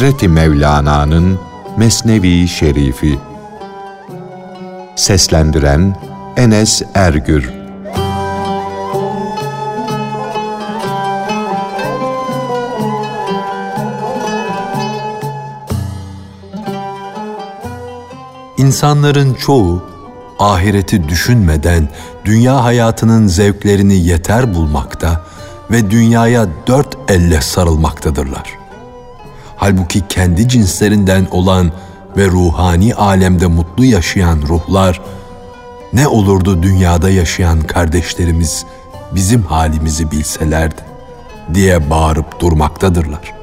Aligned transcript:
Hazreti 0.00 0.28
Mevlana'nın 0.28 1.38
Mesnevi 1.76 2.48
Şerifi 2.48 3.18
Seslendiren 4.96 5.96
Enes 6.36 6.82
Ergür 6.94 7.50
İnsanların 18.58 19.34
çoğu 19.34 19.82
ahireti 20.38 21.08
düşünmeden 21.08 21.88
dünya 22.24 22.64
hayatının 22.64 23.26
zevklerini 23.26 23.96
yeter 23.96 24.54
bulmakta 24.54 25.24
ve 25.70 25.90
dünyaya 25.90 26.46
dört 26.66 26.96
elle 27.08 27.40
sarılmaktadırlar. 27.40 28.59
Halbuki 29.60 30.08
kendi 30.08 30.48
cinslerinden 30.48 31.26
olan 31.30 31.72
ve 32.16 32.26
ruhani 32.26 32.94
alemde 32.94 33.46
mutlu 33.46 33.84
yaşayan 33.84 34.42
ruhlar, 34.48 35.00
ne 35.92 36.08
olurdu 36.08 36.62
dünyada 36.62 37.10
yaşayan 37.10 37.60
kardeşlerimiz 37.60 38.64
bizim 39.14 39.42
halimizi 39.42 40.10
bilselerdi 40.10 40.80
diye 41.54 41.90
bağırıp 41.90 42.40
durmaktadırlar. 42.40 43.34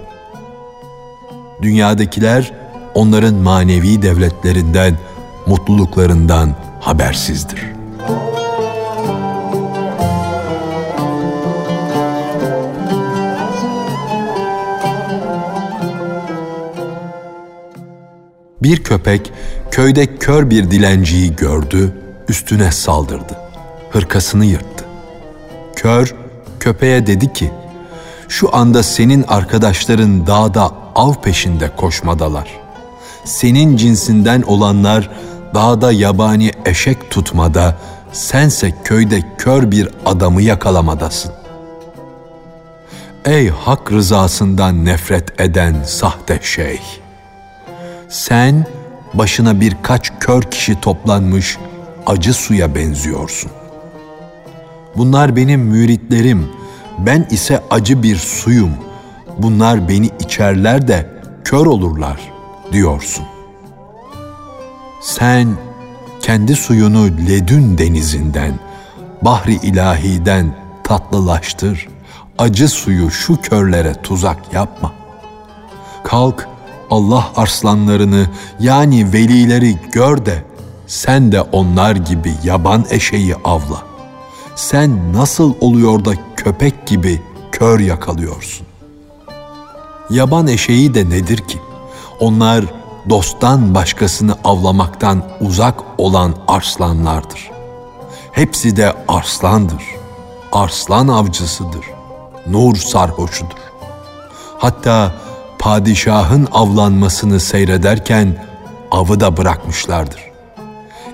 Dünyadakiler 1.61 2.51
onların 2.95 3.35
manevi 3.35 4.01
devletlerinden, 4.01 4.97
mutluluklarından 5.47 6.55
habersizdir.'' 6.79 7.76
Bir 18.63 18.83
köpek 18.83 19.31
köyde 19.71 20.17
kör 20.17 20.49
bir 20.49 20.71
dilenciyi 20.71 21.35
gördü, 21.35 21.93
üstüne 22.29 22.71
saldırdı. 22.71 23.37
Hırkasını 23.91 24.45
yırttı. 24.45 24.85
Kör 25.75 26.15
köpeğe 26.59 27.07
dedi 27.07 27.33
ki, 27.33 27.51
şu 28.29 28.55
anda 28.55 28.83
senin 28.83 29.25
arkadaşların 29.27 30.27
dağda 30.27 30.71
av 30.95 31.13
peşinde 31.13 31.71
koşmadalar. 31.77 32.49
Senin 33.25 33.77
cinsinden 33.77 34.41
olanlar 34.41 35.09
dağda 35.55 35.91
yabani 35.91 36.51
eşek 36.65 37.11
tutmada, 37.11 37.77
sense 38.13 38.73
köyde 38.83 39.23
kör 39.37 39.71
bir 39.71 39.89
adamı 40.05 40.41
yakalamadasın. 40.41 41.31
Ey 43.25 43.49
hak 43.49 43.91
rızasından 43.91 44.85
nefret 44.85 45.41
eden 45.41 45.83
sahte 45.85 46.39
şeyh! 46.41 47.06
Sen 48.09 48.65
başına 49.13 49.61
birkaç 49.61 50.11
kör 50.19 50.41
kişi 50.43 50.81
toplanmış 50.81 51.57
acı 52.05 52.33
suya 52.33 52.75
benziyorsun. 52.75 53.51
Bunlar 54.97 55.35
benim 55.35 55.61
müritlerim, 55.61 56.49
ben 56.97 57.27
ise 57.31 57.63
acı 57.69 58.03
bir 58.03 58.15
suyum. 58.15 58.71
Bunlar 59.37 59.89
beni 59.89 60.09
içerler 60.19 60.87
de 60.87 61.09
kör 61.43 61.65
olurlar 61.65 62.31
diyorsun. 62.71 63.25
Sen 65.01 65.47
kendi 66.21 66.55
suyunu 66.55 67.05
ledün 67.05 67.77
denizinden, 67.77 68.59
bahri 69.21 69.53
ilahiden 69.53 70.55
tatlılaştır. 70.83 71.87
Acı 72.37 72.69
suyu 72.69 73.11
şu 73.11 73.41
körlere 73.41 73.93
tuzak 73.93 74.53
yapma. 74.53 74.93
Kalk 76.03 76.47
Allah 76.89 77.31
arslanlarını 77.35 78.27
yani 78.59 79.13
velileri 79.13 79.77
gör 79.91 80.25
de 80.25 80.43
sen 80.87 81.31
de 81.31 81.41
onlar 81.41 81.95
gibi 81.95 82.33
yaban 82.43 82.85
eşeği 82.89 83.35
avla. 83.35 83.83
Sen 84.55 85.13
nasıl 85.13 85.53
oluyor 85.61 86.05
da 86.05 86.11
köpek 86.35 86.87
gibi 86.87 87.21
kör 87.51 87.79
yakalıyorsun? 87.79 88.67
Yaban 90.09 90.47
eşeği 90.47 90.93
de 90.93 91.09
nedir 91.09 91.37
ki? 91.37 91.59
Onlar 92.19 92.65
dosttan 93.09 93.75
başkasını 93.75 94.35
avlamaktan 94.43 95.23
uzak 95.41 95.83
olan 95.97 96.35
arslanlardır. 96.47 97.51
Hepsi 98.31 98.77
de 98.77 98.93
arslandır. 99.07 99.83
Arslan 100.51 101.07
avcısıdır. 101.07 101.85
Nur 102.47 102.75
sarhoşudur. 102.75 103.57
Hatta 104.57 105.11
padişahın 105.59 106.47
avlanmasını 106.51 107.39
seyrederken 107.39 108.35
avı 108.91 109.19
da 109.19 109.37
bırakmışlardır. 109.37 110.21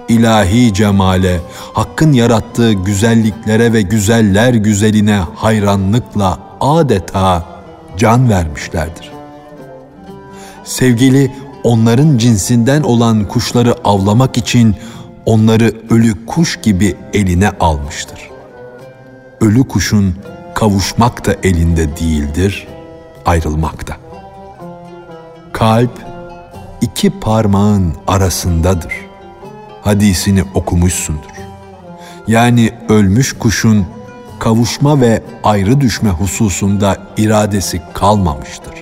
İlahi 0.09 0.73
cemale, 0.73 1.39
Hakk'ın 1.73 2.13
yarattığı 2.13 2.73
güzelliklere 2.73 3.73
ve 3.73 3.81
güzeller 3.81 4.53
güzeline 4.53 5.19
hayranlıkla 5.35 6.39
adeta 6.61 7.45
can 7.97 8.29
vermişlerdir. 8.29 9.11
Sevgili 10.63 11.31
onların 11.63 12.17
cinsinden 12.17 12.83
olan 12.83 13.27
kuşları 13.27 13.75
avlamak 13.83 14.37
için 14.37 14.75
onları 15.25 15.73
ölü 15.89 16.25
kuş 16.25 16.61
gibi 16.61 16.95
eline 17.13 17.49
almıştır. 17.59 18.19
Ölü 19.41 19.67
kuşun 19.67 20.15
kavuşmak 20.55 21.25
da 21.25 21.35
elinde 21.43 21.97
değildir, 21.97 22.67
ayrılmakta. 23.25 24.02
Kalp 25.63 26.05
iki 26.81 27.09
parmağın 27.09 27.93
arasındadır. 28.07 28.93
Hadisini 29.81 30.43
okumuşsundur. 30.53 31.31
Yani 32.27 32.71
ölmüş 32.89 33.33
kuşun 33.33 33.85
kavuşma 34.39 35.01
ve 35.01 35.23
ayrı 35.43 35.81
düşme 35.81 36.09
hususunda 36.09 36.97
iradesi 37.17 37.81
kalmamıştır. 37.93 38.73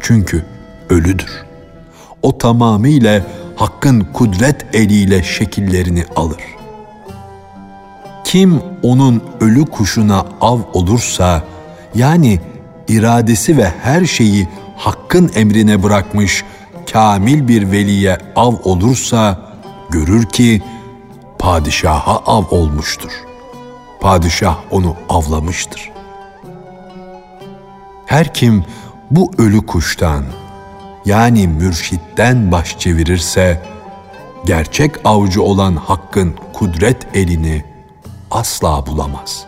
Çünkü 0.00 0.46
ölüdür. 0.90 1.44
O 2.22 2.38
tamamıyla 2.38 3.22
Hakk'ın 3.56 4.00
kudret 4.12 4.74
eliyle 4.74 5.22
şekillerini 5.22 6.04
alır. 6.16 6.42
Kim 8.24 8.60
onun 8.82 9.22
ölü 9.40 9.64
kuşuna 9.64 10.26
av 10.40 10.58
olursa, 10.72 11.42
yani 11.94 12.40
iradesi 12.88 13.56
ve 13.56 13.72
her 13.82 14.04
şeyi 14.04 14.48
Hakk'ın 14.76 15.30
emrine 15.34 15.82
bırakmış 15.82 16.44
kamil 16.92 17.48
bir 17.48 17.72
veliye 17.72 18.18
av 18.36 18.54
olursa 18.64 19.40
görür 19.90 20.24
ki 20.24 20.62
padişaha 21.38 22.22
av 22.26 22.44
olmuştur. 22.50 23.10
Padişah 24.00 24.56
onu 24.70 24.96
avlamıştır. 25.08 25.90
Her 28.06 28.34
kim 28.34 28.64
bu 29.10 29.30
ölü 29.38 29.66
kuştan 29.66 30.24
yani 31.04 31.48
mürşitten 31.48 32.52
baş 32.52 32.78
çevirirse 32.78 33.62
gerçek 34.44 34.90
avcı 35.04 35.42
olan 35.42 35.76
Hakk'ın 35.76 36.34
kudret 36.52 37.16
elini 37.16 37.64
asla 38.30 38.86
bulamaz. 38.86 39.46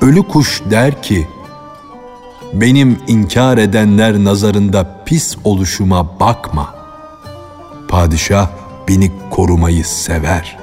Ölü 0.00 0.22
kuş 0.22 0.62
der 0.70 1.02
ki, 1.02 1.28
benim 2.52 2.98
inkar 3.06 3.58
edenler 3.58 4.24
nazarında 4.24 5.02
pis 5.04 5.36
oluşuma 5.44 6.20
bakma. 6.20 6.74
Padişah 7.88 8.48
beni 8.88 9.12
korumayı 9.30 9.84
sever. 9.84 10.58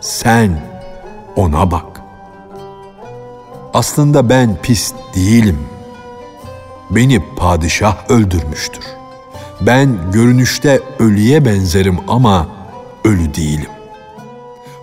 Sen 0.00 0.62
ona 1.36 1.70
bak. 1.70 2.02
Aslında 3.74 4.28
ben 4.28 4.56
pis 4.62 4.92
değilim. 5.14 5.58
Beni 6.90 7.22
padişah 7.36 8.10
öldürmüştür. 8.10 8.84
Ben 9.60 9.98
görünüşte 10.12 10.80
ölüye 10.98 11.44
benzerim 11.44 11.98
ama 12.08 12.46
ölü 13.04 13.34
değilim. 13.34 13.70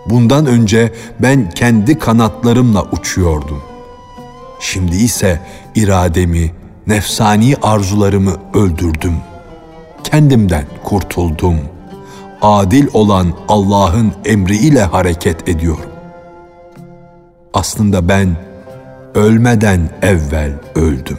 Bundan 0.06 0.46
önce 0.46 0.94
ben 1.20 1.50
kendi 1.50 2.00
kanatlarımla 2.00 2.84
uçuyordum. 2.84 3.69
Şimdi 4.60 4.96
ise 4.96 5.40
irademi, 5.76 6.52
nefsani 6.88 7.56
arzularımı 7.62 8.34
öldürdüm. 8.54 9.14
Kendimden 10.04 10.66
kurtuldum. 10.84 11.56
Adil 12.42 12.88
olan 12.94 13.34
Allah'ın 13.48 14.14
emriyle 14.26 14.84
hareket 14.84 15.50
ediyorum. 15.50 15.92
Aslında 17.54 18.10
ben 18.10 18.36
ölmeden 19.16 19.90
evvel 20.02 20.52
öldüm. 20.76 21.18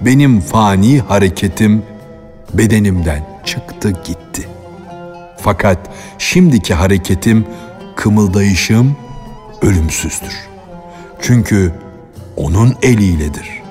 Benim 0.00 0.40
fani 0.40 1.00
hareketim 1.00 1.82
bedenimden 2.54 3.24
çıktı 3.44 3.90
gitti. 3.90 4.48
Fakat 5.38 5.78
şimdiki 6.18 6.74
hareketim, 6.74 7.46
kımıldayışım 7.96 8.96
ölümsüzdür. 9.62 10.49
Çünkü 11.22 11.72
onun 12.36 12.76
eliyledir, 12.82 13.62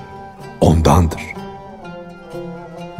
ondandır. 0.60 1.22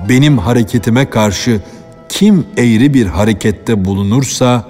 benim 0.09 0.39
hareketime 0.39 1.11
karşı 1.11 1.61
kim 2.09 2.47
eğri 2.57 2.95
bir 2.95 3.07
harekette 3.07 3.85
bulunursa, 3.85 4.65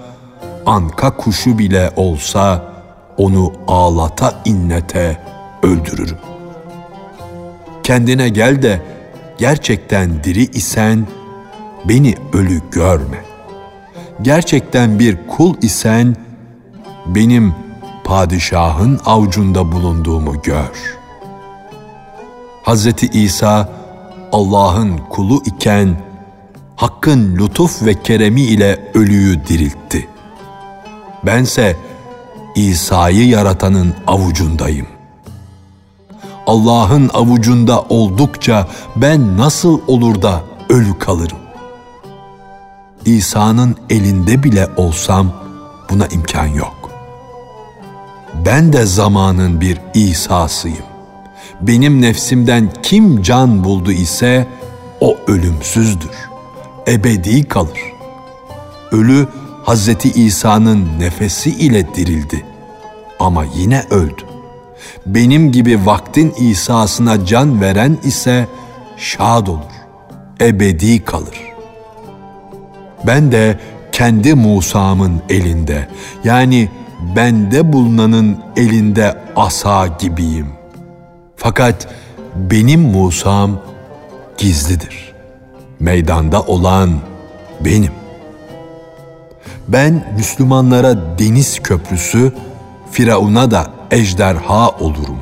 anka 0.67 1.17
kuşu 1.17 1.59
bile 1.59 1.91
olsa 1.97 2.65
onu 3.17 3.53
ağlata 3.69 4.35
innete 4.45 5.19
öldürürüm. 5.63 6.19
Kendine 7.83 8.29
gel 8.29 8.63
de 8.63 8.83
gerçekten 9.39 10.25
diri 10.25 10.43
isen 10.43 11.07
beni 11.85 12.15
ölü 12.33 12.61
görme. 12.71 13.25
Gerçekten 14.23 14.99
bir 14.99 15.17
kul 15.27 15.55
isen 15.63 16.17
benim 17.07 17.55
padişahın 18.05 19.01
avucunda 19.07 19.73
bulunduğumu 19.73 20.43
gör. 20.43 20.99
Hz. 22.65 22.87
İsa 23.13 23.69
Allah'ın 24.33 24.99
kulu 25.11 25.43
iken 25.45 25.97
Hakk'ın 26.77 27.37
lütuf 27.37 27.83
ve 27.83 28.03
keremi 28.03 28.41
ile 28.41 28.91
ölüyü 28.95 29.47
diriltti. 29.47 30.09
Bense 31.27 31.77
İsa'yı 32.57 33.29
yaratanın 33.29 33.95
avucundayım. 34.07 34.87
Allah'ın 36.47 37.11
avucunda 37.15 37.83
oldukça 37.83 38.69
ben 38.97 39.37
nasıl 39.37 39.81
olur 39.87 40.23
da 40.23 40.41
ölü 40.69 40.99
kalırım? 40.99 41.39
İsa'nın 43.05 43.77
elinde 43.91 44.43
bile 44.43 44.69
olsam 44.77 45.33
buna 45.91 46.07
imkan 46.07 46.47
yok. 46.47 46.80
Ben 48.35 48.73
de 48.73 48.87
zamanın 48.87 49.61
bir 49.61 49.79
İsa'sıyım. 49.95 50.85
Benim 51.61 52.03
nefsimden 52.03 52.71
kim 52.83 53.23
can 53.23 53.65
buldu 53.65 53.93
ise 53.93 54.47
o 55.01 55.17
ölümsüzdür. 55.27 56.11
Ebedi 56.89 57.49
kalır. 57.49 57.81
Ölü 58.93 59.27
Hazreti 59.65 60.11
İsa'nın 60.11 60.89
nefesi 60.99 61.51
ile 61.51 61.95
dirildi 61.95 62.45
ama 63.19 63.45
yine 63.57 63.85
öldü. 63.91 64.23
Benim 65.07 65.53
gibi 65.53 65.87
vaktin 65.87 66.35
İsa'sına 66.39 67.27
can 67.27 67.61
veren 67.61 67.99
ise 68.05 68.47
şad 68.97 69.47
olur, 69.47 69.73
ebedi 70.41 71.05
kalır. 71.05 71.43
Ben 73.07 73.33
de 73.33 73.61
kendi 73.93 74.35
Musa'mın 74.35 75.23
elinde 75.29 75.89
yani 76.25 76.69
bende 77.17 77.73
bulunanın 77.73 78.39
elinde 78.57 79.19
asa 79.37 79.87
gibiyim. 79.87 80.47
Fakat 81.37 81.89
benim 82.37 82.81
Musa'm 82.81 83.61
gizlidir. 84.39 85.13
Meydanda 85.81 86.43
olan 86.43 86.91
benim. 87.65 87.93
Ben 89.69 90.15
Müslümanlara 90.17 91.19
deniz 91.19 91.61
köprüsü, 91.63 92.33
Firavun'a 92.91 93.51
da 93.51 93.67
ejderha 93.91 94.69
olurum. 94.69 95.19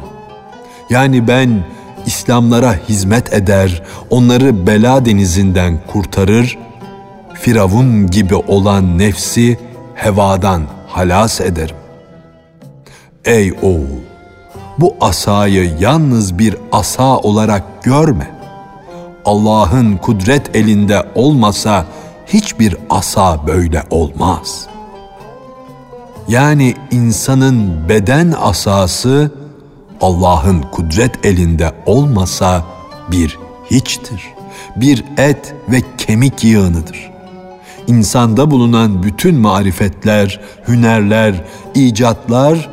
Yani 0.91 1.29
ben 1.29 1.65
İslamlara 2.07 2.75
hizmet 2.89 3.33
eder, 3.33 3.83
onları 4.11 4.67
bela 4.67 5.05
denizinden 5.05 5.79
kurtarır, 5.87 6.59
Firavun 7.35 8.07
gibi 8.07 8.35
olan 8.35 8.99
nefsi 8.99 9.59
hevadan 9.95 10.63
halas 10.89 11.41
ederim. 11.41 11.77
Ey 13.25 13.53
oğul! 13.63 14.01
Bu 14.79 14.97
asayı 15.01 15.73
yalnız 15.81 16.39
bir 16.39 16.57
asa 16.73 17.17
olarak 17.17 17.83
görme. 17.83 18.31
Allah'ın 19.25 19.97
kudret 19.97 20.57
elinde 20.57 21.07
olmasa 21.15 21.85
hiçbir 22.27 22.77
asa 22.91 23.47
böyle 23.47 23.83
olmaz. 23.91 24.67
Yani 26.29 26.75
insanın 26.91 27.89
beden 27.89 28.35
asası 28.41 29.31
Allah'ın 30.01 30.63
kudret 30.63 31.27
elinde 31.27 31.73
olmasa 31.87 32.65
bir 33.11 33.39
hiçtir. 33.71 34.23
Bir 34.77 35.05
et 35.19 35.55
ve 35.69 35.83
kemik 35.99 36.45
yığınıdır. 36.45 37.11
İnsanda 37.89 38.51
bulunan 38.51 39.03
bütün 39.03 39.35
marifetler, 39.35 40.41
hünerler, 40.69 41.45
icatlar 41.75 42.71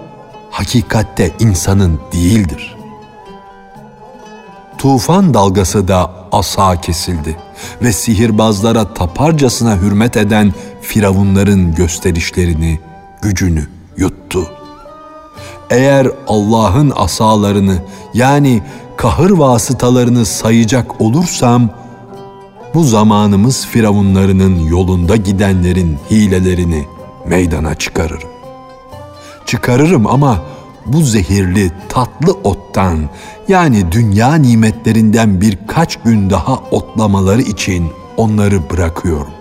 hakikatte 0.52 1.32
insanın 1.40 2.00
değildir. 2.14 2.76
Tufan 4.78 5.34
dalgası 5.34 5.88
da 5.88 6.12
asa 6.32 6.82
kesildi 6.82 7.38
ve 7.82 7.94
sihirbazlara 7.94 8.94
taparcasına 8.94 9.78
hürmet 9.78 10.18
eden 10.18 10.54
firavunların 10.82 11.76
gösterişlerini, 11.76 12.80
gücünü 13.22 13.68
yuttu. 13.98 14.48
Eğer 15.70 16.08
Allah'ın 16.28 16.94
asalarını 16.96 17.78
yani 18.14 18.62
kahır 18.98 19.30
vasıtalarını 19.30 20.26
sayacak 20.26 21.02
olursam, 21.02 21.70
bu 22.76 22.84
zamanımız 22.84 23.66
firavunlarının 23.66 24.60
yolunda 24.60 25.16
gidenlerin 25.16 25.98
hilelerini 26.12 26.86
meydana 27.28 27.76
çıkarırım. 27.76 28.30
Çıkarırım 29.46 30.08
ama 30.08 30.42
bu 30.86 31.02
zehirli 31.02 31.72
tatlı 31.90 32.32
ottan 32.32 33.10
yani 33.48 33.92
dünya 33.92 34.36
nimetlerinden 34.36 35.42
birkaç 35.42 35.98
gün 35.98 36.30
daha 36.30 36.56
otlamaları 36.56 37.42
için 37.42 37.92
onları 38.18 38.70
bırakıyorum. 38.70 39.34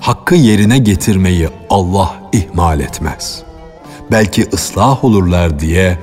Hakkı 0.00 0.34
yerine 0.34 0.78
getirmeyi 0.78 1.48
Allah 1.70 2.14
ihmal 2.32 2.80
etmez. 2.80 3.42
Belki 4.10 4.48
ıslah 4.52 5.04
olurlar 5.04 5.60
diye 5.60 5.98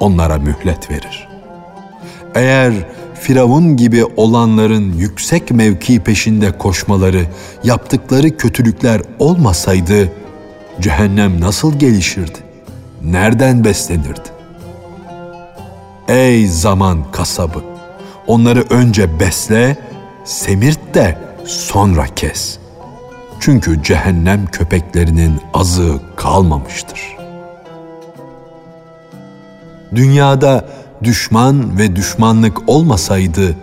onlara 0.00 0.38
mühlet 0.38 0.90
verir. 0.90 1.28
Eğer 2.34 2.72
Firavun 3.24 3.76
gibi 3.76 4.04
olanların 4.04 4.92
yüksek 4.92 5.50
mevki 5.50 6.00
peşinde 6.00 6.58
koşmaları, 6.58 7.26
yaptıkları 7.64 8.36
kötülükler 8.36 9.02
olmasaydı 9.18 10.12
cehennem 10.80 11.40
nasıl 11.40 11.78
gelişirdi? 11.78 12.38
Nereden 13.02 13.64
beslenirdi? 13.64 14.28
Ey 16.08 16.46
zaman 16.46 17.10
kasabı! 17.12 17.58
Onları 18.26 18.64
önce 18.70 19.20
besle, 19.20 19.76
semirt 20.24 20.94
de 20.94 21.18
sonra 21.44 22.06
kes. 22.16 22.58
Çünkü 23.40 23.82
cehennem 23.82 24.46
köpeklerinin 24.46 25.40
azığı 25.54 26.00
kalmamıştır. 26.16 27.16
Dünyada 29.94 30.68
düşman 31.04 31.78
ve 31.78 31.96
düşmanlık 31.96 32.68
olmasaydı 32.68 33.56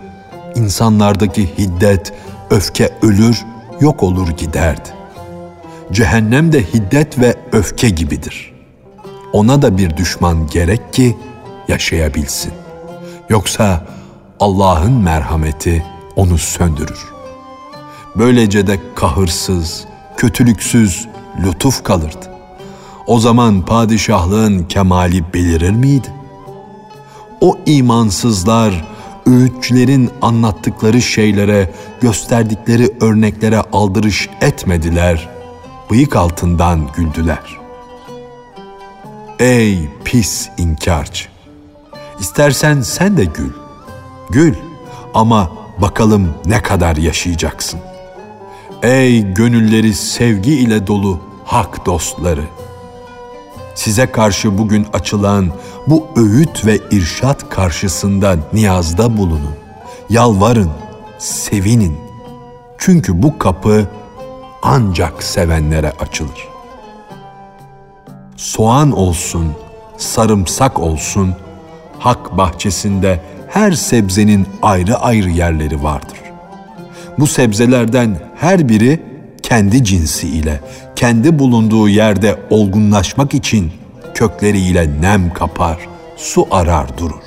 insanlardaki 0.54 1.58
hiddet, 1.58 2.12
öfke 2.50 2.90
ölür, 3.02 3.44
yok 3.80 4.02
olur 4.02 4.28
giderdi. 4.28 4.88
Cehennem 5.92 6.52
de 6.52 6.62
hiddet 6.62 7.18
ve 7.18 7.36
öfke 7.52 7.88
gibidir. 7.88 8.52
Ona 9.32 9.62
da 9.62 9.78
bir 9.78 9.96
düşman 9.96 10.46
gerek 10.46 10.92
ki 10.92 11.16
yaşayabilsin. 11.68 12.52
Yoksa 13.28 13.86
Allah'ın 14.40 14.92
merhameti 14.92 15.84
onu 16.16 16.38
söndürür. 16.38 17.04
Böylece 18.16 18.66
de 18.66 18.80
kahırsız, 18.94 19.84
kötülüksüz, 20.16 21.08
lütuf 21.44 21.84
kalırdı. 21.84 22.32
O 23.06 23.18
zaman 23.18 23.64
padişahlığın 23.64 24.64
kemali 24.64 25.34
belirir 25.34 25.70
miydi? 25.70 26.08
O 27.42 27.58
imansızlar, 27.66 28.84
öğütçülerin 29.26 30.10
anlattıkları 30.22 31.02
şeylere, 31.02 31.70
gösterdikleri 32.00 32.90
örneklere 33.00 33.60
aldırış 33.72 34.28
etmediler, 34.40 35.28
bıyık 35.90 36.16
altından 36.16 36.88
güldüler. 36.96 37.60
Ey 39.38 39.88
pis 40.04 40.48
inkarcı! 40.58 41.24
İstersen 42.20 42.80
sen 42.80 43.16
de 43.16 43.24
gül. 43.24 43.52
Gül 44.30 44.54
ama 45.14 45.50
bakalım 45.78 46.34
ne 46.46 46.62
kadar 46.62 46.96
yaşayacaksın. 46.96 47.80
Ey 48.82 49.34
gönülleri 49.34 49.94
sevgi 49.94 50.52
ile 50.54 50.86
dolu 50.86 51.20
hak 51.44 51.86
dostları! 51.86 52.44
Size 53.74 54.06
karşı 54.06 54.58
bugün 54.58 54.86
açılan 54.92 55.48
bu 55.86 56.08
öğüt 56.16 56.66
ve 56.66 56.78
irşat 56.90 57.50
karşısında 57.50 58.36
niyazda 58.52 59.16
bulunun. 59.16 59.54
Yalvarın, 60.10 60.70
sevinin. 61.18 61.96
Çünkü 62.78 63.22
bu 63.22 63.38
kapı 63.38 63.88
ancak 64.62 65.22
sevenlere 65.22 65.92
açılır. 66.00 66.48
Soğan 68.36 68.92
olsun, 68.92 69.52
sarımsak 69.96 70.78
olsun, 70.78 71.34
hak 71.98 72.36
bahçesinde 72.36 73.20
her 73.48 73.72
sebzenin 73.72 74.46
ayrı 74.62 74.96
ayrı 74.96 75.30
yerleri 75.30 75.82
vardır. 75.82 76.18
Bu 77.18 77.26
sebzelerden 77.26 78.18
her 78.36 78.68
biri 78.68 79.02
kendi 79.42 79.84
cinsi 79.84 80.28
ile, 80.28 80.60
kendi 81.02 81.38
bulunduğu 81.38 81.88
yerde 81.88 82.38
olgunlaşmak 82.50 83.34
için 83.34 83.72
kökleriyle 84.14 85.00
nem 85.00 85.32
kapar, 85.32 85.78
su 86.16 86.46
arar 86.50 86.98
durur. 86.98 87.22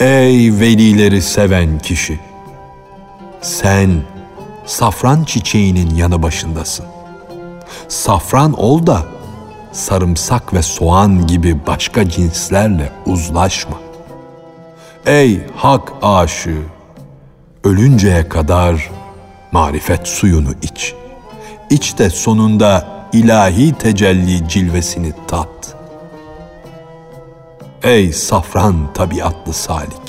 Ey 0.00 0.60
velileri 0.60 1.22
seven 1.22 1.78
kişi! 1.78 2.20
Sen 3.40 3.90
safran 4.66 5.24
çiçeğinin 5.24 5.94
yanı 5.94 6.22
başındasın. 6.22 6.86
Safran 7.88 8.52
ol 8.52 8.86
da 8.86 9.02
sarımsak 9.72 10.54
ve 10.54 10.62
soğan 10.62 11.26
gibi 11.26 11.56
başka 11.66 12.08
cinslerle 12.08 12.92
uzlaşma. 13.06 13.76
Ey 15.06 15.40
hak 15.56 15.92
aşığı! 16.02 16.62
Ölünceye 17.64 18.28
kadar 18.28 18.90
marifet 19.52 20.08
suyunu 20.08 20.50
iç. 20.62 20.94
İç 21.70 21.98
de 21.98 22.10
sonunda 22.10 22.88
ilahi 23.12 23.72
tecelli 23.72 24.48
cilvesini 24.48 25.12
tat. 25.28 25.76
Ey 27.82 28.12
safran 28.12 28.92
tabiatlı 28.94 29.52
salik! 29.52 30.08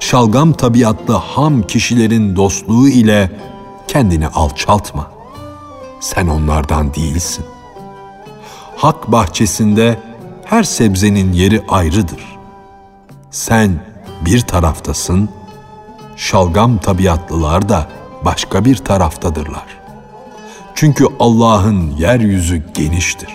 Şalgam 0.00 0.52
tabiatlı 0.52 1.14
ham 1.14 1.62
kişilerin 1.62 2.36
dostluğu 2.36 2.88
ile 2.88 3.30
kendini 3.88 4.28
alçaltma. 4.28 5.12
Sen 6.00 6.26
onlardan 6.26 6.94
değilsin. 6.94 7.44
Hak 8.76 9.12
bahçesinde 9.12 9.98
her 10.44 10.62
sebzenin 10.62 11.32
yeri 11.32 11.62
ayrıdır. 11.68 12.38
Sen 13.30 13.84
bir 14.24 14.40
taraftasın, 14.40 15.28
şalgam 16.16 16.78
tabiatlılar 16.78 17.68
da 17.68 17.88
başka 18.24 18.64
bir 18.64 18.76
taraftadırlar. 18.76 19.81
Çünkü 20.82 21.06
Allah'ın 21.20 21.90
yeryüzü 21.98 22.62
geniştir. 22.74 23.28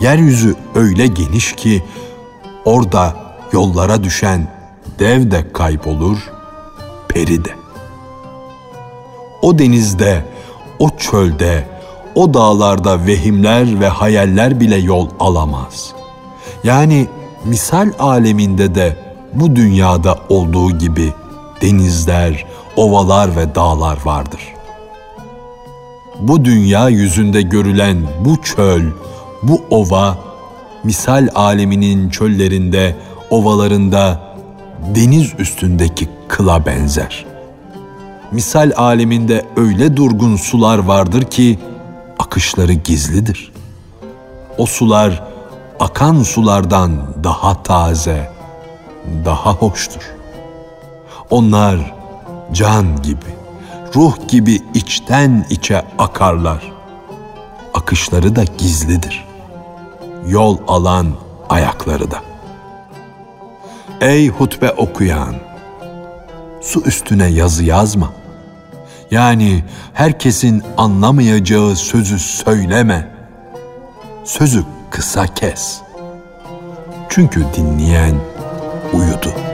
Yeryüzü 0.00 0.54
öyle 0.74 1.06
geniş 1.06 1.52
ki 1.52 1.82
orada 2.64 3.16
yollara 3.52 4.04
düşen 4.04 4.48
dev 4.98 5.30
de 5.30 5.52
kaybolur, 5.52 6.30
peri 7.08 7.44
de. 7.44 7.50
O 9.42 9.58
denizde, 9.58 10.24
o 10.78 10.90
çölde, 10.96 11.68
o 12.14 12.34
dağlarda 12.34 13.06
vehimler 13.06 13.80
ve 13.80 13.88
hayaller 13.88 14.60
bile 14.60 14.76
yol 14.76 15.08
alamaz. 15.20 15.94
Yani 16.64 17.08
misal 17.44 17.92
aleminde 17.98 18.74
de 18.74 18.96
bu 19.34 19.56
dünyada 19.56 20.18
olduğu 20.28 20.78
gibi 20.78 21.12
denizler, 21.62 22.46
ovalar 22.76 23.36
ve 23.36 23.54
dağlar 23.54 23.98
vardır. 24.04 24.40
Bu 26.20 26.44
dünya 26.44 26.88
yüzünde 26.88 27.42
görülen 27.42 27.96
bu 28.24 28.42
çöl, 28.42 28.82
bu 29.42 29.62
ova, 29.70 30.18
misal 30.84 31.28
aleminin 31.34 32.08
çöllerinde, 32.08 32.96
ovalarında 33.30 34.20
deniz 34.94 35.32
üstündeki 35.38 36.08
kıla 36.28 36.66
benzer. 36.66 37.26
Misal 38.32 38.72
aleminde 38.76 39.46
öyle 39.56 39.96
durgun 39.96 40.36
sular 40.36 40.78
vardır 40.78 41.22
ki 41.22 41.58
akışları 42.18 42.72
gizlidir. 42.72 43.52
O 44.58 44.66
sular 44.66 45.22
akan 45.80 46.22
sulardan 46.22 46.92
daha 47.24 47.62
taze, 47.62 48.30
daha 49.24 49.52
hoştur. 49.52 50.02
Onlar 51.30 51.94
can 52.52 53.02
gibi, 53.02 53.41
ruh 53.94 54.28
gibi 54.28 54.62
içten 54.74 55.46
içe 55.50 55.84
akarlar. 55.98 56.72
Akışları 57.74 58.36
da 58.36 58.44
gizlidir. 58.58 59.24
Yol 60.26 60.58
alan 60.68 61.06
ayakları 61.48 62.10
da. 62.10 62.20
Ey 64.00 64.28
hutbe 64.28 64.70
okuyan! 64.70 65.34
Su 66.60 66.82
üstüne 66.82 67.26
yazı 67.26 67.64
yazma. 67.64 68.12
Yani 69.10 69.64
herkesin 69.92 70.62
anlamayacağı 70.76 71.76
sözü 71.76 72.18
söyleme. 72.18 73.08
Sözü 74.24 74.64
kısa 74.90 75.26
kes. 75.26 75.80
Çünkü 77.08 77.46
dinleyen 77.56 78.14
uyudu.'' 78.92 79.51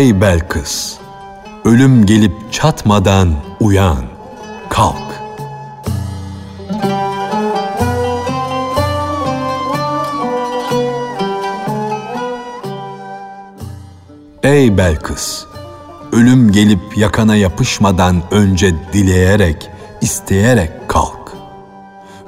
Ey 0.00 0.20
Belkıs! 0.20 0.98
Ölüm 1.64 2.06
gelip 2.06 2.32
çatmadan 2.52 3.34
uyan, 3.60 4.04
kalk. 4.68 5.22
Ey 14.42 14.78
Belkıs! 14.78 15.44
Ölüm 16.12 16.52
gelip 16.52 16.96
yakana 16.96 17.36
yapışmadan 17.36 18.22
önce 18.30 18.74
dileyerek, 18.92 19.70
isteyerek 20.00 20.88
kalk. 20.88 21.32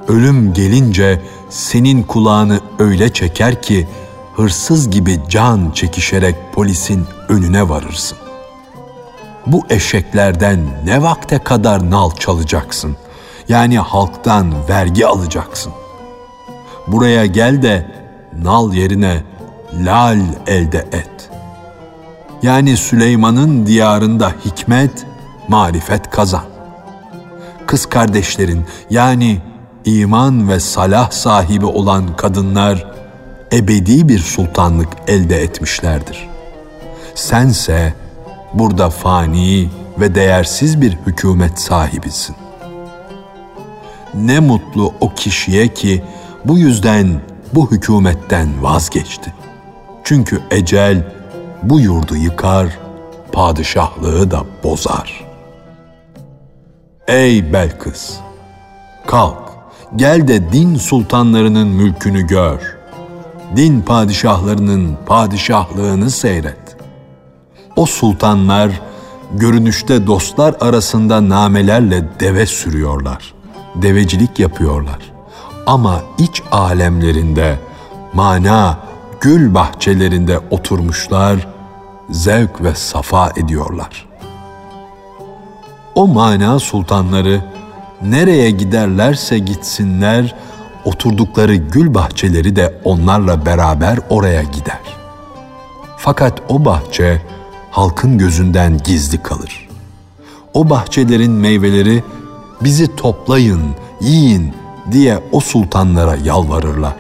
Ölüm 0.09 0.53
gelince 0.53 1.23
senin 1.51 2.03
kulağını 2.03 2.61
öyle 2.79 3.13
çeker 3.13 3.63
ki 3.63 3.89
hırsız 4.37 4.91
gibi 4.91 5.21
can 5.29 5.71
çekişerek 5.71 6.37
polisin 6.53 7.07
önüne 7.33 7.69
varırsın. 7.69 8.19
Bu 9.47 9.63
eşeklerden 9.71 10.59
ne 10.85 11.03
vakte 11.03 11.39
kadar 11.39 11.91
nal 11.91 12.11
çalacaksın? 12.11 12.97
Yani 13.49 13.79
halktan 13.79 14.69
vergi 14.69 15.07
alacaksın. 15.07 15.73
Buraya 16.87 17.27
gel 17.27 17.63
de 17.63 17.87
nal 18.43 18.75
yerine 18.75 19.23
lal 19.75 20.21
elde 20.47 20.79
et. 20.79 21.31
Yani 22.43 22.77
Süleyman'ın 22.77 23.67
diyarında 23.67 24.33
hikmet, 24.45 25.07
marifet 25.49 26.11
kazan. 26.11 26.45
Kız 27.67 27.87
kardeşlerin 27.87 28.65
yani 28.91 29.41
iman 29.85 30.49
ve 30.49 30.61
salah 30.61 31.11
sahibi 31.11 31.67
olan 31.67 32.17
kadınlar 32.17 32.93
ebedi 33.53 34.09
bir 34.09 34.19
sultanlık 34.19 34.89
elde 35.09 35.43
etmişlerdir. 35.43 36.32
Sense 37.15 37.95
burada 38.55 38.91
fani 38.91 39.69
ve 40.01 40.15
değersiz 40.15 40.81
bir 40.81 40.93
hükümet 41.07 41.61
sahibisin. 41.61 42.37
Ne 44.15 44.41
mutlu 44.41 44.95
o 45.01 45.15
kişiye 45.15 45.69
ki 45.69 46.05
bu 46.45 46.59
yüzden 46.59 47.21
bu 47.55 47.71
hükümetten 47.71 48.63
vazgeçti. 48.63 49.35
Çünkü 50.05 50.41
ecel 50.51 51.13
bu 51.63 51.81
yurdu 51.81 52.17
yıkar, 52.17 52.79
padişahlığı 53.33 54.31
da 54.31 54.45
bozar. 54.65 55.25
Ey 57.09 57.53
Belkıs! 57.53 58.17
Kalk, 59.07 59.53
gel 59.97 60.29
de 60.29 60.53
din 60.53 60.77
sultanlarının 60.77 61.69
mülkünü 61.69 62.27
gör.'' 62.27 62.83
din 63.57 63.81
padişahlarının 63.81 64.97
padişahlığını 65.07 66.11
seyret. 66.11 66.62
O 67.77 67.87
sultanlar 67.87 68.81
görünüşte 69.35 70.07
dostlar 70.07 70.55
arasında 70.61 71.29
namelerle 71.29 72.05
deve 72.21 72.47
sürüyorlar. 72.47 73.35
Devecilik 73.75 74.39
yapıyorlar. 74.39 74.99
Ama 75.67 76.03
iç 76.19 76.43
alemlerinde 76.51 77.59
mana 78.13 78.79
gül 79.21 79.55
bahçelerinde 79.55 80.39
oturmuşlar, 80.51 81.49
zevk 82.11 82.63
ve 82.63 82.75
safa 82.75 83.31
ediyorlar. 83.37 84.09
O 85.95 86.07
mana 86.07 86.59
sultanları 86.59 87.45
nereye 88.03 88.51
giderlerse 88.51 89.39
gitsinler, 89.39 90.35
oturdukları 90.85 91.55
gül 91.55 91.95
bahçeleri 91.95 92.57
de 92.57 92.81
onlarla 92.85 93.47
beraber 93.47 93.99
oraya 94.11 94.43
gider. 94.43 94.81
Fakat 95.97 96.43
o 96.49 96.65
bahçe 96.65 97.23
halkın 97.73 98.19
gözünden 98.19 98.79
gizli 98.79 99.23
kalır. 99.23 99.69
O 100.55 100.71
bahçelerin 100.71 101.33
meyveleri 101.33 102.05
bizi 102.61 102.97
toplayın, 102.97 103.63
yiyin 104.01 104.53
diye 104.93 105.23
o 105.33 105.41
sultanlara 105.41 106.17
yalvarırlar. 106.25 106.95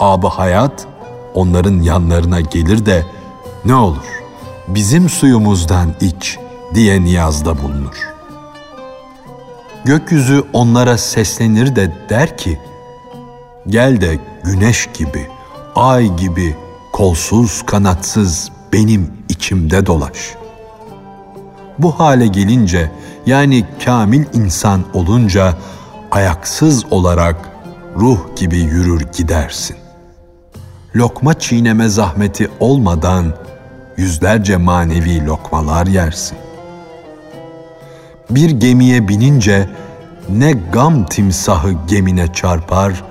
Abı 0.00 0.26
hayat 0.26 0.86
onların 1.34 1.82
yanlarına 1.82 2.40
gelir 2.40 2.86
de 2.86 3.06
ne 3.64 3.74
olur 3.74 4.16
bizim 4.68 5.08
suyumuzdan 5.08 5.94
iç 6.00 6.38
diye 6.74 7.02
niyazda 7.02 7.62
bulunur. 7.62 8.08
Gökyüzü 9.84 10.44
onlara 10.52 10.98
seslenir 10.98 11.76
de 11.76 11.92
der 12.08 12.38
ki, 12.38 12.60
gel 13.68 14.00
de 14.00 14.18
güneş 14.44 14.88
gibi, 14.94 15.26
ay 15.74 16.16
gibi, 16.16 16.56
kolsuz 16.92 17.62
kanatsız 17.66 18.50
benim 18.72 19.10
içimde 19.28 19.86
dolaş. 19.86 20.34
Bu 21.78 22.00
hale 22.00 22.26
gelince 22.26 22.90
yani 23.26 23.64
kamil 23.84 24.24
insan 24.32 24.84
olunca 24.94 25.54
ayaksız 26.10 26.92
olarak 26.92 27.36
ruh 27.96 28.18
gibi 28.36 28.58
yürür 28.58 29.06
gidersin. 29.16 29.76
Lokma 30.96 31.38
çiğneme 31.38 31.88
zahmeti 31.88 32.50
olmadan 32.60 33.34
yüzlerce 33.96 34.56
manevi 34.56 35.26
lokmalar 35.26 35.86
yersin. 35.86 36.38
Bir 38.30 38.50
gemiye 38.50 39.08
binince 39.08 39.68
ne 40.28 40.52
gam 40.72 41.06
timsahı 41.06 41.72
gemine 41.88 42.32
çarpar 42.32 43.04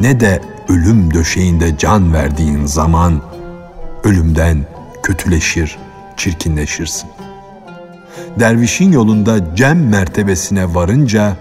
ne 0.00 0.20
de 0.20 0.42
ölüm 0.68 1.14
döşeğinde 1.14 1.78
can 1.78 2.12
verdiğin 2.12 2.66
zaman 2.66 3.20
ölümden 4.04 4.66
kötüleşir, 5.08 5.78
çirkinleşirsin. 6.16 7.10
Dervişin 8.40 8.92
yolunda 8.92 9.54
cem 9.54 9.88
mertebesine 9.88 10.74
varınca 10.74 11.36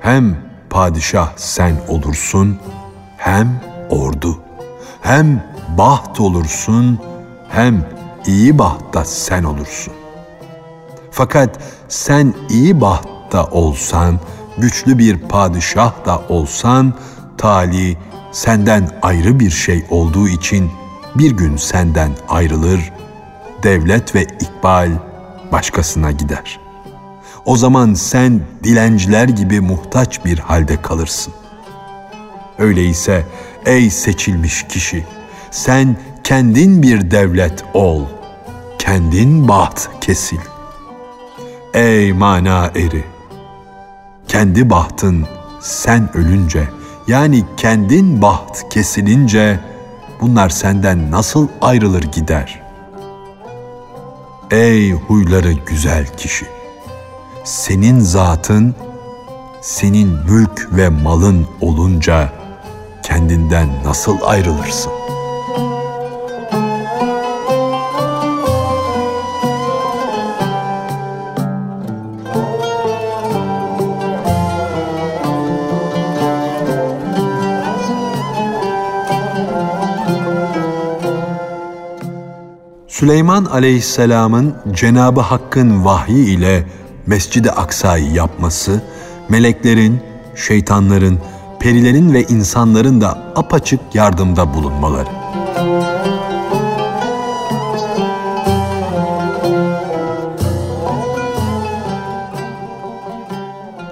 hem 0.00 0.36
padişah 0.70 1.32
sen 1.36 1.76
olursun 1.88 2.58
hem 3.16 3.60
ordu. 3.90 4.38
Hem 5.00 5.44
baht 5.78 6.20
olursun 6.20 6.98
hem 7.48 7.88
iyi 8.26 8.58
bahtta 8.58 9.04
sen 9.04 9.44
olursun. 9.44 9.94
Fakat 11.10 11.58
sen 11.88 12.34
iyi 12.50 12.80
bahtta 12.80 13.44
olsan, 13.44 14.20
güçlü 14.58 14.98
bir 14.98 15.18
padişah 15.18 15.92
da 16.06 16.22
olsan, 16.28 16.94
tali 17.38 17.96
senden 18.32 18.90
ayrı 19.02 19.40
bir 19.40 19.50
şey 19.50 19.84
olduğu 19.90 20.28
için 20.28 20.70
bir 21.14 21.30
gün 21.30 21.56
senden 21.56 22.10
ayrılır, 22.28 22.92
devlet 23.62 24.14
ve 24.14 24.22
ikbal 24.22 24.90
başkasına 25.52 26.10
gider. 26.10 26.60
O 27.44 27.56
zaman 27.56 27.94
sen 27.94 28.40
dilenciler 28.64 29.28
gibi 29.28 29.60
muhtaç 29.60 30.24
bir 30.24 30.38
halde 30.38 30.82
kalırsın. 30.82 31.34
Öyleyse 32.58 33.26
ey 33.66 33.90
seçilmiş 33.90 34.62
kişi, 34.62 35.06
sen 35.50 35.96
kendin 36.24 36.82
bir 36.82 37.10
devlet 37.10 37.64
ol, 37.74 38.06
kendin 38.78 39.48
baht 39.48 39.88
kesil. 40.00 40.38
Ey 41.74 42.12
mana 42.12 42.70
eri, 42.74 43.04
kendi 44.28 44.70
bahtın 44.70 45.26
sen 45.60 46.16
ölünce, 46.16 46.68
yani 47.08 47.44
kendin 47.56 48.22
baht 48.22 48.68
kesilince, 48.70 49.60
bunlar 50.22 50.48
senden 50.48 51.10
nasıl 51.10 51.48
ayrılır 51.60 52.02
gider? 52.02 52.62
Ey 54.50 54.92
huyları 54.92 55.52
güzel 55.52 56.06
kişi! 56.16 56.46
Senin 57.44 58.00
zatın, 58.00 58.74
senin 59.60 60.08
mülk 60.08 60.68
ve 60.72 60.88
malın 60.88 61.46
olunca 61.60 62.32
kendinden 63.02 63.68
nasıl 63.84 64.16
ayrılırsın? 64.24 65.01
Süleyman 83.02 83.44
aleyhisselamın 83.44 84.54
Cenabı 84.72 85.20
Hakk'ın 85.20 85.84
vahyi 85.84 86.26
ile 86.26 86.66
Mescid-i 87.06 87.50
Aksa'yı 87.50 88.12
yapması, 88.12 88.82
meleklerin, 89.28 90.00
şeytanların, 90.34 91.18
perilerin 91.60 92.12
ve 92.12 92.22
insanların 92.22 93.00
da 93.00 93.18
apaçık 93.36 93.80
yardımda 93.94 94.54
bulunmaları. 94.54 95.08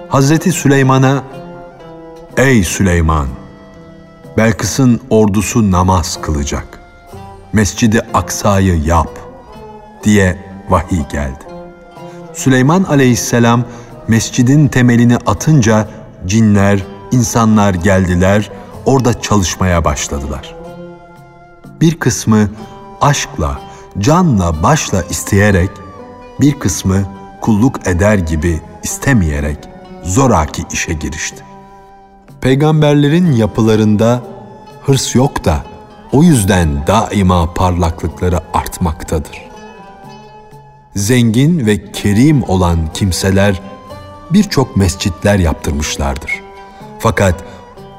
Hazreti 0.09 0.51
Süleyman'a 0.51 1.23
Ey 2.37 2.63
Süleyman! 2.63 3.27
Belkıs'ın 4.37 4.99
ordusu 5.09 5.71
namaz 5.71 6.21
kılacak. 6.21 6.81
Mescidi 7.53 8.00
Aksa'yı 8.13 8.81
yap 8.83 9.19
diye 10.03 10.37
vahiy 10.69 11.07
geldi. 11.11 11.43
Süleyman 12.33 12.83
aleyhisselam 12.83 13.63
mescidin 14.07 14.67
temelini 14.67 15.17
atınca 15.17 15.87
cinler, 16.25 16.85
insanlar 17.11 17.73
geldiler, 17.73 18.51
orada 18.85 19.21
çalışmaya 19.21 19.85
başladılar. 19.85 20.55
Bir 21.81 21.99
kısmı 21.99 22.49
aşkla, 23.01 23.61
canla, 23.99 24.63
başla 24.63 25.01
isteyerek, 25.01 25.69
bir 26.41 26.59
kısmı 26.59 27.03
kulluk 27.41 27.87
eder 27.87 28.17
gibi 28.17 28.61
istemeyerek 28.83 29.57
zoraki 30.03 30.63
işe 30.71 30.93
girişti. 30.93 31.43
Peygamberlerin 32.41 33.31
yapılarında 33.31 34.23
hırs 34.85 35.15
yok 35.15 35.45
da 35.45 35.70
o 36.11 36.23
yüzden 36.23 36.87
daima 36.87 37.53
parlaklıkları 37.53 38.39
artmaktadır. 38.53 39.41
Zengin 40.95 41.65
ve 41.65 41.91
kerim 41.91 42.43
olan 42.43 42.79
kimseler 42.93 43.61
birçok 44.31 44.77
mescitler 44.77 45.39
yaptırmışlardır. 45.39 46.31
Fakat 46.99 47.43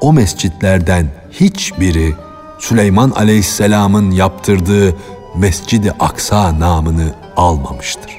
o 0.01 0.13
mescitlerden 0.13 1.07
hiçbiri 1.31 2.13
Süleyman 2.59 3.09
Aleyhisselam'ın 3.09 4.11
yaptırdığı 4.11 4.95
Mescid-i 5.35 5.91
Aksa 5.91 6.59
namını 6.59 7.13
almamıştır. 7.37 8.11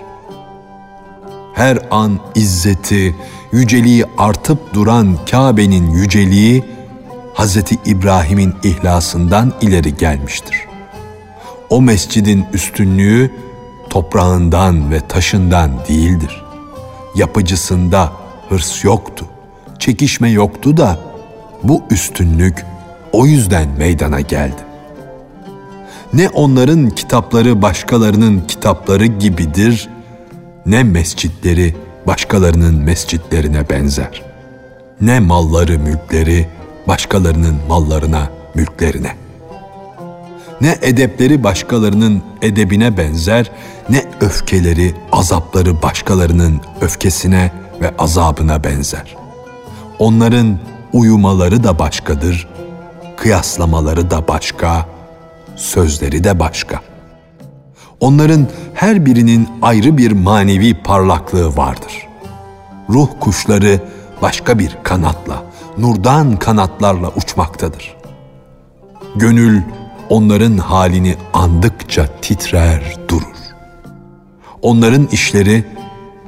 Her 1.54 1.78
an 1.90 2.18
izzeti, 2.34 3.14
yüceliği 3.52 4.04
artıp 4.18 4.74
duran 4.74 5.18
Kabe'nin 5.30 5.90
yüceliği 5.90 6.64
Hz. 7.34 7.56
İbrahim'in 7.86 8.54
ihlasından 8.62 9.52
ileri 9.60 9.96
gelmiştir. 9.96 10.66
O 11.70 11.82
mescidin 11.82 12.46
üstünlüğü 12.52 13.30
toprağından 13.90 14.90
ve 14.90 15.00
taşından 15.00 15.70
değildir. 15.88 16.44
Yapıcısında 17.14 18.12
hırs 18.48 18.84
yoktu, 18.84 19.26
çekişme 19.78 20.30
yoktu 20.30 20.76
da 20.76 20.98
bu 21.62 21.82
üstünlük 21.90 22.64
o 23.12 23.26
yüzden 23.26 23.68
meydana 23.78 24.20
geldi. 24.20 24.62
Ne 26.12 26.28
onların 26.28 26.90
kitapları 26.90 27.62
başkalarının 27.62 28.40
kitapları 28.48 29.06
gibidir, 29.06 29.88
ne 30.66 30.82
mescitleri 30.82 31.74
başkalarının 32.06 32.74
mescitlerine 32.74 33.70
benzer. 33.70 34.22
Ne 35.00 35.20
malları 35.20 35.78
mülkleri 35.78 36.48
başkalarının 36.88 37.56
mallarına, 37.68 38.30
mülklerine. 38.54 39.16
Ne 40.60 40.78
edepleri 40.82 41.44
başkalarının 41.44 42.22
edebine 42.42 42.96
benzer, 42.96 43.50
ne 43.90 44.04
öfkeleri, 44.20 44.94
azapları 45.12 45.82
başkalarının 45.82 46.60
öfkesine 46.80 47.52
ve 47.80 47.94
azabına 47.98 48.64
benzer. 48.64 49.16
Onların 49.98 50.58
uyumaları 50.92 51.64
da 51.64 51.78
başkadır, 51.78 52.48
kıyaslamaları 53.16 54.10
da 54.10 54.28
başka, 54.28 54.86
sözleri 55.56 56.24
de 56.24 56.40
başka. 56.40 56.80
Onların 58.00 58.46
her 58.74 59.06
birinin 59.06 59.48
ayrı 59.62 59.98
bir 59.98 60.12
manevi 60.12 60.82
parlaklığı 60.82 61.56
vardır. 61.56 62.06
Ruh 62.90 63.08
kuşları 63.20 63.80
başka 64.22 64.58
bir 64.58 64.78
kanatla, 64.82 65.42
nurdan 65.78 66.36
kanatlarla 66.36 67.10
uçmaktadır. 67.16 67.96
Gönül 69.16 69.62
onların 70.08 70.58
halini 70.58 71.16
andıkça 71.32 72.06
titrer 72.22 72.96
durur. 73.08 73.34
Onların 74.62 75.06
işleri 75.06 75.64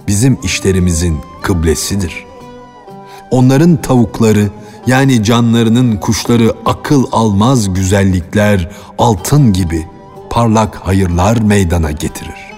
bizim 0.08 0.38
işlerimizin 0.42 1.18
kıblesidir. 1.42 2.24
Onların 3.30 3.76
tavukları 3.82 4.50
yani 4.86 5.24
canlarının 5.24 5.96
kuşları 5.96 6.52
akıl 6.66 7.04
almaz 7.12 7.74
güzellikler, 7.74 8.70
altın 8.98 9.52
gibi 9.52 9.86
parlak 10.30 10.74
hayırlar 10.76 11.36
meydana 11.36 11.90
getirir. 11.90 12.52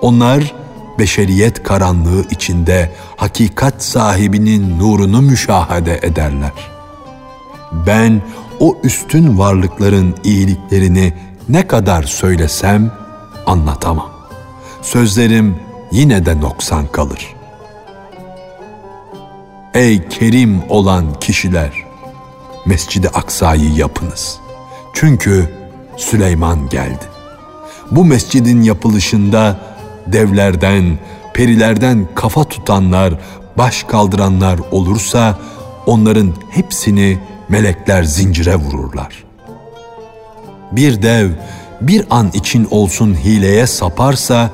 Onlar 0.00 0.54
beşeriyet 1.00 1.62
karanlığı 1.62 2.24
içinde 2.30 2.92
hakikat 3.16 3.82
sahibinin 3.82 4.78
nurunu 4.78 5.22
müşahede 5.22 6.00
ederler. 6.02 6.52
Ben 7.86 8.22
o 8.60 8.76
üstün 8.84 9.38
varlıkların 9.38 10.14
iyiliklerini 10.24 11.12
ne 11.48 11.66
kadar 11.66 12.02
söylesem 12.02 12.92
anlatamam. 13.46 14.10
Sözlerim 14.82 15.56
yine 15.92 16.26
de 16.26 16.40
noksan 16.40 16.86
kalır. 16.86 17.34
Ey 19.74 20.08
kerim 20.08 20.62
olan 20.68 21.04
kişiler! 21.20 21.72
Mescid-i 22.66 23.08
Aksa'yı 23.08 23.72
yapınız. 23.72 24.38
Çünkü 24.94 25.50
Süleyman 25.96 26.68
geldi. 26.68 27.04
Bu 27.90 28.04
mescidin 28.04 28.62
yapılışında 28.62 29.69
devlerden, 30.06 30.98
perilerden 31.34 32.08
kafa 32.14 32.44
tutanlar, 32.44 33.14
baş 33.58 33.82
kaldıranlar 33.82 34.60
olursa 34.70 35.38
onların 35.86 36.34
hepsini 36.50 37.18
melekler 37.48 38.02
zincire 38.02 38.56
vururlar. 38.56 39.24
Bir 40.72 41.02
dev 41.02 41.30
bir 41.80 42.04
an 42.10 42.30
için 42.34 42.68
olsun 42.70 43.14
hileye 43.14 43.66
saparsa 43.66 44.50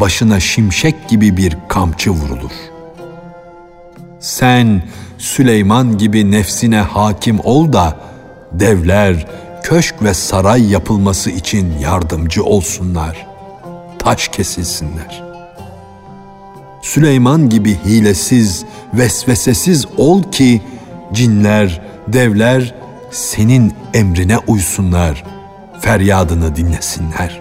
başına 0.00 0.40
şimşek 0.40 1.08
gibi 1.08 1.36
bir 1.36 1.56
kamçı 1.68 2.10
vurulur. 2.10 2.52
Sen 4.20 4.82
Süleyman 5.18 5.98
gibi 5.98 6.30
nefsine 6.30 6.80
hakim 6.80 7.40
ol 7.44 7.72
da 7.72 7.96
devler, 8.52 9.26
köşk 9.62 10.02
ve 10.02 10.14
saray 10.14 10.70
yapılması 10.70 11.30
için 11.30 11.78
yardımcı 11.78 12.44
olsunlar. 12.44 13.31
Taş 14.04 14.28
kesilsinler. 14.28 15.22
Süleyman 16.82 17.48
gibi 17.48 17.78
hilesiz, 17.84 18.64
vesvesesiz 18.94 19.86
ol 19.96 20.22
ki 20.22 20.62
cinler, 21.12 21.82
devler 22.08 22.74
senin 23.10 23.74
emrine 23.94 24.38
uysunlar, 24.38 25.24
feryadını 25.80 26.56
dinlesinler. 26.56 27.40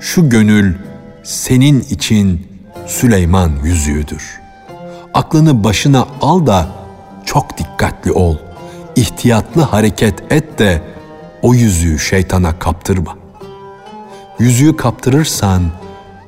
Şu 0.00 0.28
gönül 0.28 0.74
senin 1.22 1.80
için 1.80 2.46
Süleyman 2.86 3.52
yüzüğüdür. 3.64 4.40
Aklını 5.14 5.64
başına 5.64 6.06
al 6.20 6.46
da 6.46 6.68
çok 7.24 7.58
dikkatli 7.58 8.12
ol. 8.12 8.36
İhtiyatlı 8.96 9.62
hareket 9.62 10.32
et 10.32 10.58
de 10.58 10.82
o 11.42 11.54
yüzüğü 11.54 11.98
şeytana 11.98 12.58
kaptırma. 12.58 13.25
Yüzüğü 14.38 14.76
kaptırırsan 14.76 15.62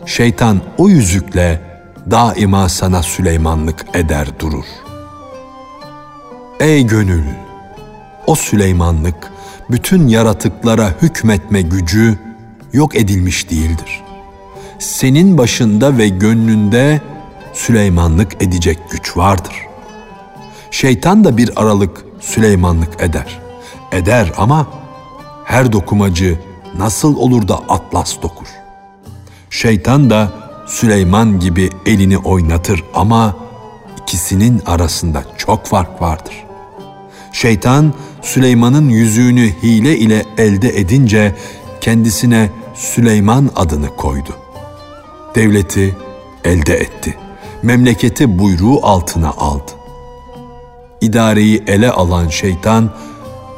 şeytan 0.07 0.61
o 0.79 0.89
yüzükle 0.89 1.61
daima 2.11 2.69
sana 2.69 3.03
Süleymanlık 3.03 3.87
eder 3.95 4.29
durur. 4.39 4.65
Ey 6.61 6.87
gönül! 6.87 7.25
O 8.27 8.35
Süleymanlık 8.35 9.33
bütün 9.71 10.09
yaratıklara 10.09 10.95
hükmetme 11.03 11.63
gücü 11.63 12.19
yok 12.73 12.97
edilmiş 12.97 13.51
değildir. 13.51 14.03
Senin 14.79 15.39
başında 15.39 15.99
ve 15.99 16.09
gönlünde 16.09 17.01
Süleymanlık 17.53 18.43
edecek 18.43 18.79
güç 18.91 19.17
vardır. 19.17 19.55
Şeytan 20.71 21.25
da 21.25 21.37
bir 21.37 21.51
aralık 21.57 22.05
Süleymanlık 22.21 23.03
eder. 23.03 23.41
Eder 23.93 24.33
ama 24.37 24.67
her 25.45 25.73
dokumacı 25.73 26.39
nasıl 26.79 27.17
olur 27.17 27.49
da 27.49 27.57
atlas 27.69 28.23
dokur? 28.23 28.47
Şeytan 29.51 30.11
da 30.11 30.33
Süleyman 30.67 31.41
gibi 31.41 31.71
elini 31.87 32.19
oynatır 32.19 32.85
ama 32.95 33.37
ikisinin 34.03 34.63
arasında 34.67 35.25
çok 35.37 35.67
fark 35.67 36.03
vardır. 36.03 36.45
Şeytan 37.33 37.95
Süleyman'ın 38.23 38.89
yüzüğünü 38.89 39.53
hile 39.63 39.99
ile 39.99 40.25
elde 40.39 40.79
edince 40.81 41.35
kendisine 41.81 42.51
Süleyman 42.75 43.51
adını 43.57 43.97
koydu. 43.97 44.37
Devleti 45.35 45.97
elde 46.45 46.75
etti. 46.75 47.19
Memleketi 47.63 48.39
buyruğu 48.39 48.87
altına 48.87 49.31
aldı. 49.31 49.73
İdareyi 51.01 51.63
ele 51.67 51.91
alan 51.91 52.29
şeytan 52.29 52.91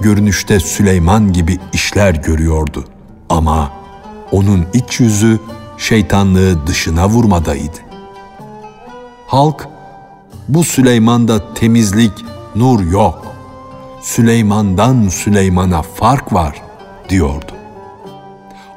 görünüşte 0.00 0.60
Süleyman 0.60 1.32
gibi 1.32 1.58
işler 1.72 2.14
görüyordu 2.14 2.84
ama 3.30 3.70
onun 4.32 4.66
iç 4.74 5.00
yüzü 5.00 5.40
şeytanlığı 5.78 6.66
dışına 6.66 7.08
vurmadaydı. 7.08 7.78
Halk 9.26 9.68
bu 10.48 10.64
Süleyman'da 10.64 11.54
temizlik, 11.54 12.12
nur 12.54 12.80
yok. 12.80 13.26
Süleyman'dan 14.00 15.08
Süleyman'a 15.08 15.82
fark 15.82 16.32
var 16.32 16.62
diyordu. 17.08 17.52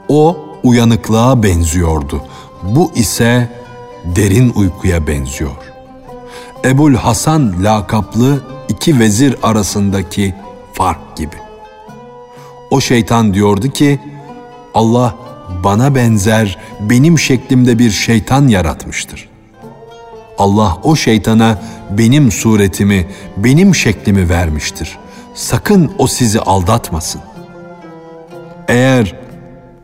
O 0.10 0.38
uyanıklığa 0.64 1.44
benziyordu. 1.44 2.22
Bu 2.64 2.92
ise 2.96 3.50
derin 4.06 4.54
uykuya 4.56 5.08
benziyor. 5.08 5.58
Ebul 6.66 6.96
Hasan 6.96 7.64
lakaplı 7.64 8.44
iki 8.70 9.00
vezir 9.00 9.36
arasındaki 9.44 10.36
fark 10.74 11.18
gibi. 11.18 11.36
O 12.72 12.82
şeytan 12.82 13.34
diyordu 13.34 13.70
ki 13.70 14.00
Allah 14.74 15.16
bana 15.64 15.96
benzer 15.96 16.58
benim 16.80 17.20
şeklimde 17.20 17.80
bir 17.80 17.92
şeytan 17.92 18.48
yaratmıştır. 18.48 19.30
Allah 20.38 20.78
o 20.84 20.96
şeytana 20.96 21.58
benim 21.90 22.32
suretimi, 22.32 23.08
benim 23.38 23.76
şeklimi 23.76 24.30
vermiştir. 24.30 24.98
Sakın 25.34 25.92
o 25.98 26.08
sizi 26.08 26.40
aldatmasın. 26.40 27.22
Eğer 28.68 29.16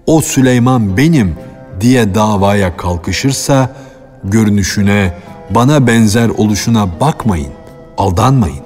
o 0.08 0.22
Süleyman 0.22 0.98
benim 0.98 1.36
diye 1.82 2.16
davaya 2.16 2.78
kalkışırsa 2.78 3.70
görünüşüne, 4.24 5.14
bana 5.50 5.88
benzer 5.88 6.30
oluşuna 6.30 7.00
bakmayın, 7.00 7.54
aldanmayın. 7.98 8.64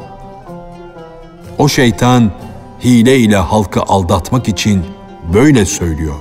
O 1.57 1.67
şeytan 1.69 2.31
hile 2.83 3.17
ile 3.17 3.35
halkı 3.35 3.81
aldatmak 3.81 4.47
için 4.47 4.83
böyle 5.33 5.65
söylüyor. 5.65 6.19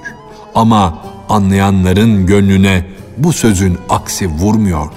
Ama 0.55 0.99
anlayanların 1.29 2.27
gönlüne 2.27 2.85
bu 3.19 3.33
sözün 3.33 3.79
aksi 3.89 4.27
vurmuyordu. 4.29 4.95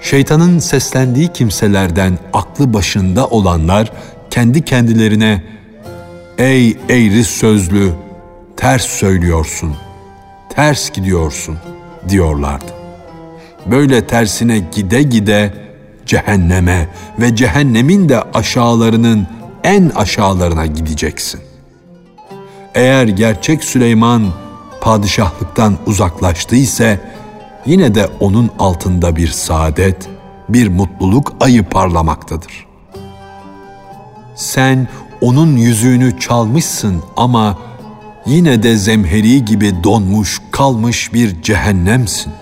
Şeytanın 0.00 0.58
seslendiği 0.58 1.32
kimselerden 1.32 2.18
aklı 2.32 2.74
başında 2.74 3.26
olanlar 3.26 3.92
kendi 4.30 4.64
kendilerine 4.64 5.42
"Ey 6.38 6.76
eğri 6.88 7.24
sözlü, 7.24 7.92
ters 8.56 8.82
söylüyorsun, 8.82 9.76
ters 10.48 10.90
gidiyorsun." 10.90 11.58
diyorlardı. 12.08 12.72
Böyle 13.66 14.06
tersine 14.06 14.58
gide 14.58 15.02
gide 15.02 15.54
cehenneme 16.06 16.88
ve 17.20 17.36
cehennemin 17.36 18.08
de 18.08 18.22
aşağılarının 18.22 19.26
en 19.64 19.88
aşağılarına 19.88 20.66
gideceksin. 20.66 21.40
Eğer 22.74 23.04
gerçek 23.06 23.64
Süleyman 23.64 24.22
padişahlıktan 24.80 25.76
uzaklaştı 25.86 26.56
ise 26.56 27.00
yine 27.66 27.94
de 27.94 28.08
onun 28.20 28.50
altında 28.58 29.16
bir 29.16 29.28
saadet, 29.28 30.08
bir 30.48 30.68
mutluluk 30.68 31.32
ayı 31.40 31.62
parlamaktadır. 31.64 32.66
Sen 34.34 34.88
onun 35.20 35.56
yüzüğünü 35.56 36.20
çalmışsın 36.20 37.02
ama 37.16 37.58
yine 38.26 38.62
de 38.62 38.76
zemheri 38.76 39.44
gibi 39.44 39.84
donmuş 39.84 40.40
kalmış 40.50 41.14
bir 41.14 41.42
cehennemsin. 41.42 42.32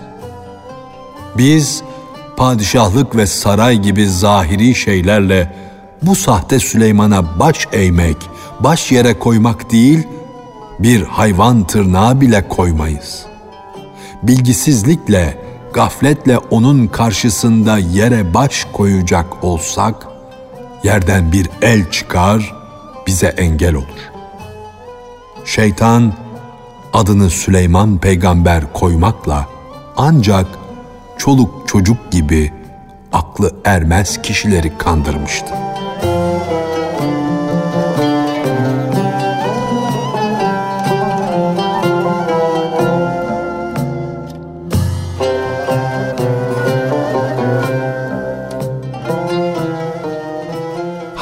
Biz 1.37 1.83
padişahlık 2.37 3.15
ve 3.15 3.27
saray 3.27 3.77
gibi 3.77 4.07
zahiri 4.07 4.75
şeylerle 4.75 5.53
bu 6.01 6.15
sahte 6.15 6.59
Süleyman'a 6.59 7.39
baş 7.39 7.67
eğmek, 7.73 8.17
baş 8.59 8.91
yere 8.91 9.19
koymak 9.19 9.71
değil, 9.71 10.07
bir 10.83 11.03
hayvan 11.03 11.63
tırnağı 11.63 12.21
bile 12.21 12.47
koymayız. 12.47 13.25
Bilgisizlikle, 14.23 15.37
gafletle 15.73 16.37
onun 16.37 16.87
karşısında 16.87 17.77
yere 17.77 18.33
baş 18.33 18.67
koyacak 18.73 19.43
olsak, 19.43 20.07
yerden 20.83 21.31
bir 21.31 21.49
el 21.61 21.91
çıkar, 21.91 22.55
bize 23.07 23.27
engel 23.27 23.75
olur. 23.75 24.11
Şeytan 25.45 26.13
adını 26.93 27.29
Süleyman 27.29 27.97
peygamber 27.97 28.73
koymakla 28.73 29.47
ancak 29.97 30.45
çoluk 31.17 31.67
çocuk 31.67 32.11
gibi 32.11 32.53
aklı 33.13 33.55
ermez 33.65 34.21
kişileri 34.21 34.77
kandırmıştı. 34.77 35.70